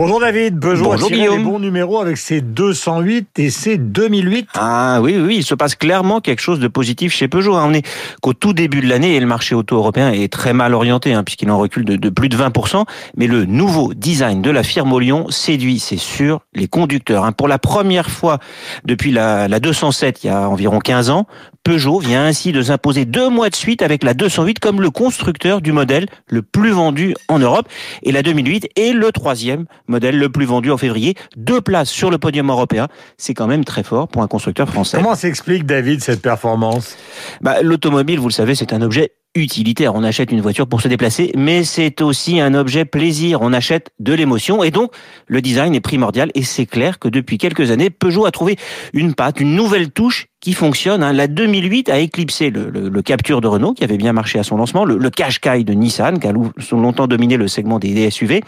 Bonjour 0.00 0.18
David, 0.18 0.58
Peugeot 0.58 0.84
Bonjour 0.84 1.10
a 1.12 1.14
les 1.14 1.44
bons 1.44 1.58
numéros 1.58 2.00
avec 2.00 2.16
ses 2.16 2.40
208 2.40 3.38
et 3.38 3.50
ses 3.50 3.76
2008. 3.76 4.48
Ah 4.54 4.98
oui, 5.02 5.18
oui, 5.18 5.36
il 5.36 5.42
se 5.44 5.54
passe 5.54 5.74
clairement 5.74 6.20
quelque 6.22 6.40
chose 6.40 6.58
de 6.58 6.68
positif 6.68 7.12
chez 7.12 7.28
Peugeot. 7.28 7.54
hein. 7.54 7.66
On 7.68 7.74
est 7.74 7.86
qu'au 8.22 8.32
tout 8.32 8.54
début 8.54 8.80
de 8.80 8.88
l'année 8.88 9.16
et 9.16 9.20
le 9.20 9.26
marché 9.26 9.54
auto 9.54 9.76
européen 9.76 10.10
est 10.10 10.32
très 10.32 10.54
mal 10.54 10.72
orienté 10.72 11.12
hein, 11.12 11.22
puisqu'il 11.22 11.50
en 11.50 11.58
recule 11.58 11.84
de, 11.84 11.96
de 11.96 12.08
plus 12.08 12.30
de 12.30 12.36
20%. 12.38 12.86
Mais 13.18 13.26
le 13.26 13.44
nouveau 13.44 13.92
design 13.92 14.40
de 14.40 14.50
la 14.50 14.62
firme 14.62 14.90
au 14.94 15.00
Lyon 15.00 15.26
séduit, 15.28 15.78
c'est 15.78 15.98
sûr, 15.98 16.40
les 16.54 16.66
conducteurs. 16.66 17.26
hein. 17.26 17.32
Pour 17.32 17.46
la 17.46 17.58
première 17.58 18.08
fois 18.08 18.38
depuis 18.86 19.12
la, 19.12 19.48
la 19.48 19.60
207, 19.60 20.24
il 20.24 20.28
y 20.28 20.30
a 20.30 20.48
environ 20.48 20.78
15 20.78 21.10
ans, 21.10 21.26
Peugeot 21.62 21.98
vient 21.98 22.24
ainsi 22.24 22.52
de 22.52 22.62
s'imposer 22.62 23.04
deux 23.04 23.28
mois 23.28 23.50
de 23.50 23.54
suite 23.54 23.82
avec 23.82 24.02
la 24.02 24.14
208 24.14 24.60
comme 24.60 24.80
le 24.80 24.88
constructeur 24.88 25.60
du 25.60 25.72
modèle 25.72 26.06
le 26.26 26.40
plus 26.40 26.70
vendu 26.70 27.14
en 27.28 27.38
Europe. 27.38 27.68
Et 28.02 28.12
la 28.12 28.22
2008 28.22 28.68
est 28.76 28.94
le 28.94 29.12
troisième 29.12 29.66
modèle 29.90 30.18
le 30.18 30.28
plus 30.30 30.46
vendu 30.46 30.70
en 30.70 30.78
février. 30.78 31.14
Deux 31.36 31.60
places 31.60 31.90
sur 31.90 32.10
le 32.10 32.18
podium 32.18 32.48
européen. 32.48 32.88
C'est 33.18 33.34
quand 33.34 33.46
même 33.46 33.64
très 33.64 33.82
fort 33.82 34.08
pour 34.08 34.22
un 34.22 34.28
constructeur 34.28 34.68
français. 34.68 34.96
Comment 34.96 35.14
s'explique 35.14 35.66
David 35.66 36.02
cette 36.02 36.22
performance? 36.22 36.96
Bah, 37.40 37.62
L'automobile, 37.62 38.18
vous 38.18 38.28
le 38.28 38.32
savez, 38.32 38.54
c'est 38.54 38.72
un 38.72 38.80
objet 38.80 39.12
utilitaire. 39.34 39.94
On 39.94 40.02
achète 40.02 40.32
une 40.32 40.40
voiture 40.40 40.66
pour 40.66 40.80
se 40.80 40.88
déplacer, 40.88 41.32
mais 41.36 41.62
c'est 41.64 42.00
aussi 42.00 42.40
un 42.40 42.54
objet 42.54 42.84
plaisir. 42.84 43.42
On 43.42 43.52
achète 43.52 43.90
de 43.98 44.12
l'émotion 44.12 44.62
et 44.62 44.70
donc 44.70 44.92
le 45.26 45.40
design 45.40 45.74
est 45.74 45.80
primordial. 45.80 46.30
Et 46.34 46.42
c'est 46.42 46.66
clair 46.66 46.98
que 46.98 47.08
depuis 47.08 47.38
quelques 47.38 47.70
années, 47.70 47.90
Peugeot 47.90 48.26
a 48.26 48.30
trouvé 48.30 48.56
une 48.92 49.14
patte, 49.14 49.40
une 49.40 49.54
nouvelle 49.54 49.90
touche 49.90 50.26
qui 50.40 50.52
fonctionne. 50.54 51.02
hein. 51.02 51.12
La 51.12 51.26
2008 51.26 51.88
a 51.90 51.98
éclipsé 51.98 52.50
le, 52.50 52.70
le- 52.70 52.88
le 52.88 53.02
Capture 53.02 53.40
de 53.40 53.46
Renault, 53.48 53.74
qui 53.74 53.84
avait 53.84 53.96
bien 53.98 54.12
marché 54.12 54.38
à 54.38 54.42
son 54.42 54.56
lancement, 54.56 54.84
le, 54.84 54.96
le 54.96 55.10
Qashqai 55.10 55.64
de 55.64 55.72
Nissan, 55.74 56.18
qui 56.18 56.26
a 56.26 56.32
longtemps 56.72 57.06
dominé 57.06 57.36
le 57.36 57.46
segment 57.48 57.78
des, 57.78 57.92
des 57.94 58.10
SUV. 58.10 58.42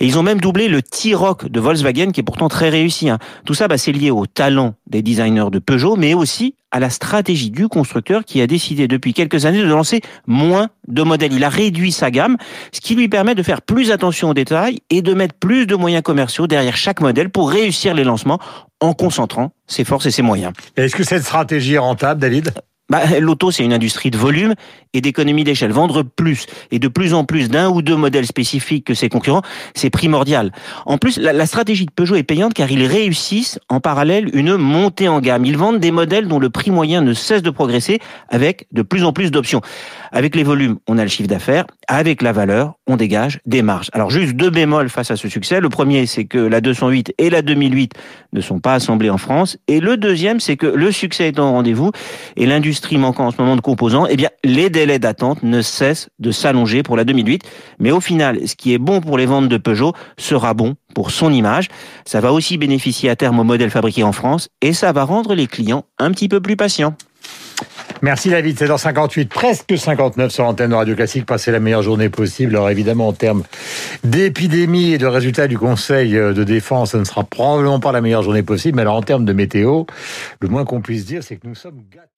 Et 0.00 0.06
ils 0.06 0.18
ont 0.18 0.22
même 0.22 0.40
doublé 0.40 0.68
le 0.68 0.82
T-Roc 0.82 1.46
de 1.48 1.60
Volkswagen, 1.60 2.10
qui 2.10 2.20
est 2.20 2.24
pourtant 2.24 2.48
très 2.48 2.68
réussi. 2.70 3.08
hein. 3.08 3.18
Tout 3.44 3.54
ça, 3.54 3.68
bah, 3.68 3.78
c'est 3.78 3.92
lié 3.92 4.10
au 4.10 4.26
talent 4.26 4.74
des 4.88 5.02
designers 5.02 5.50
de 5.52 5.58
Peugeot, 5.58 5.96
mais 5.96 6.14
aussi 6.14 6.54
à 6.72 6.80
la 6.80 6.90
stratégie 6.90 7.50
du 7.50 7.68
constructeur 7.68 8.24
qui 8.24 8.40
a 8.40 8.46
décidé 8.46 8.88
depuis 8.88 9.12
quelques 9.12 9.44
années 9.46 9.60
de 9.62 9.66
lancer 9.68 10.00
moins 10.26 10.70
de 10.88 11.02
modèles. 11.02 11.32
Il 11.32 11.44
a 11.44 11.48
réduit 11.48 11.92
sa 11.92 12.10
gamme, 12.10 12.36
ce 12.72 12.80
qui 12.80 12.94
lui 12.94 13.08
permet 13.08 13.34
de 13.34 13.42
faire 13.42 13.62
plus 13.62 13.90
attention 13.90 14.30
aux 14.30 14.34
détails 14.34 14.80
et 14.90 15.02
de 15.02 15.14
mettre 15.14 15.34
plus 15.34 15.66
de 15.66 15.74
moyens 15.74 16.02
commerciaux 16.02 16.46
derrière 16.46 16.76
chaque 16.76 17.00
modèle 17.00 17.30
pour 17.30 17.50
réussir 17.50 17.94
les 17.94 18.04
lancements 18.04 18.38
en 18.80 18.94
concentrant 18.94 19.52
ses 19.66 19.84
forces 19.84 20.06
et 20.06 20.10
ses 20.10 20.22
moyens. 20.22 20.52
Est-ce 20.76 20.96
que 20.96 21.04
cette 21.04 21.22
stratégie 21.22 21.74
est 21.74 21.78
rentable 21.78 22.20
David? 22.20 22.52
Bah, 22.88 23.00
L'auto, 23.20 23.50
c'est 23.50 23.64
une 23.64 23.72
industrie 23.72 24.10
de 24.10 24.18
volume 24.18 24.54
et 24.92 25.00
d'économie 25.00 25.44
d'échelle. 25.44 25.72
Vendre 25.72 26.02
plus 26.02 26.46
et 26.70 26.78
de 26.78 26.88
plus 26.88 27.14
en 27.14 27.24
plus 27.24 27.48
d'un 27.48 27.70
ou 27.70 27.80
deux 27.80 27.96
modèles 27.96 28.26
spécifiques 28.26 28.84
que 28.84 28.94
ses 28.94 29.08
concurrents, 29.08 29.42
c'est 29.74 29.88
primordial. 29.88 30.52
En 30.84 30.98
plus, 30.98 31.16
la, 31.16 31.32
la 31.32 31.46
stratégie 31.46 31.86
de 31.86 31.90
Peugeot 31.90 32.16
est 32.16 32.22
payante 32.22 32.54
car 32.54 32.70
ils 32.70 32.84
réussissent 32.84 33.58
en 33.68 33.80
parallèle 33.80 34.28
une 34.34 34.56
montée 34.56 35.08
en 35.08 35.20
gamme. 35.20 35.44
Ils 35.44 35.56
vendent 35.56 35.80
des 35.80 35.90
modèles 35.90 36.28
dont 36.28 36.38
le 36.38 36.50
prix 36.50 36.70
moyen 36.70 37.00
ne 37.00 37.14
cesse 37.14 37.42
de 37.42 37.50
progresser 37.50 38.00
avec 38.28 38.66
de 38.72 38.82
plus 38.82 39.04
en 39.04 39.12
plus 39.12 39.30
d'options. 39.30 39.62
Avec 40.10 40.36
les 40.36 40.42
volumes, 40.42 40.78
on 40.86 40.98
a 40.98 41.02
le 41.02 41.08
chiffre 41.08 41.28
d'affaires. 41.28 41.66
Avec 41.88 42.20
la 42.20 42.32
valeur, 42.32 42.74
on 42.86 42.96
dégage 42.96 43.40
des 43.46 43.62
marges. 43.62 43.90
Alors 43.92 44.10
juste 44.10 44.34
deux 44.34 44.50
bémols 44.50 44.88
face 44.88 45.10
à 45.10 45.16
ce 45.16 45.28
succès. 45.28 45.60
Le 45.60 45.68
premier, 45.68 46.06
c'est 46.06 46.24
que 46.24 46.38
la 46.38 46.60
208 46.60 47.14
et 47.18 47.30
la 47.30 47.42
2008 47.42 47.92
ne 48.32 48.40
sont 48.40 48.58
pas 48.58 48.74
assemblées 48.74 49.10
en 49.10 49.18
France. 49.18 49.56
Et 49.68 49.80
le 49.80 49.96
deuxième, 49.96 50.40
c'est 50.40 50.56
que 50.56 50.66
le 50.66 50.90
succès 50.90 51.28
étant 51.28 51.50
au 51.50 51.52
rendez-vous 51.52 51.92
et 52.36 52.46
l'industrie 52.46 52.98
manquant 52.98 53.26
en 53.26 53.30
ce 53.30 53.36
moment 53.40 53.56
de 53.56 53.60
composants, 53.60 54.06
eh 54.06 54.16
bien, 54.16 54.30
les 54.44 54.68
délais 54.68 54.98
d'attente 54.98 55.42
ne 55.42 55.62
cessent 55.62 56.08
de 56.18 56.30
s'allonger 56.32 56.82
pour 56.82 56.96
la 56.96 57.04
2008. 57.04 57.42
Mais 57.78 57.92
au 57.92 58.00
final, 58.00 58.46
ce 58.46 58.56
qui 58.56 58.72
est 58.72 58.78
bon 58.78 59.00
pour 59.00 59.16
les 59.16 59.26
ventes 59.26 59.48
de 59.48 59.56
Peugeot 59.56 59.92
sera 60.16 60.54
bon 60.54 60.74
pour 60.94 61.10
son 61.10 61.32
image. 61.32 61.68
Ça 62.04 62.20
va 62.20 62.32
aussi 62.32 62.58
bénéficier 62.58 63.08
à 63.10 63.16
terme 63.16 63.38
aux 63.38 63.44
modèles 63.44 63.70
fabriqués 63.70 64.02
en 64.02 64.12
France 64.12 64.48
et 64.60 64.72
ça 64.72 64.92
va 64.92 65.04
rendre 65.04 65.34
les 65.34 65.46
clients 65.46 65.84
un 65.98 66.10
petit 66.10 66.28
peu 66.28 66.40
plus 66.40 66.56
patients. 66.56 66.96
Merci 68.04 68.30
David, 68.30 68.58
c'est 68.58 68.66
dans 68.66 68.78
58, 68.78 69.28
presque 69.28 69.78
59 69.78 70.32
sur 70.32 70.42
l'antenne 70.42 70.70
de 70.70 70.74
Radio 70.74 70.96
Classique. 70.96 71.24
Passez 71.24 71.52
la 71.52 71.60
meilleure 71.60 71.82
journée 71.82 72.08
possible. 72.08 72.56
Alors 72.56 72.68
évidemment, 72.68 73.06
en 73.06 73.12
termes 73.12 73.44
d'épidémie 74.02 74.92
et 74.92 74.98
de 74.98 75.06
résultats 75.06 75.46
du 75.46 75.56
Conseil 75.56 76.14
de 76.14 76.42
défense, 76.42 76.90
ce 76.90 76.96
ne 76.96 77.04
sera 77.04 77.22
probablement 77.22 77.78
pas 77.78 77.92
la 77.92 78.00
meilleure 78.00 78.24
journée 78.24 78.42
possible. 78.42 78.74
Mais 78.74 78.82
alors 78.82 78.96
en 78.96 79.02
termes 79.02 79.24
de 79.24 79.32
météo, 79.32 79.84
le 80.40 80.48
moins 80.48 80.64
qu'on 80.64 80.80
puisse 80.80 81.06
dire, 81.06 81.22
c'est 81.22 81.36
que 81.36 81.46
nous 81.46 81.54
sommes 81.54 81.80
gâtés. 81.92 82.12